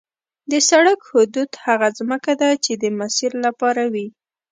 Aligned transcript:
د 0.51 0.53
سړک 0.69 0.99
حدود 1.11 1.49
هغه 1.65 1.87
ځمکه 1.97 2.33
ده 2.41 2.49
چې 2.63 2.73
د 2.81 2.83
مسیر 2.99 3.31
لپاره 3.45 3.83
وي 3.93 4.07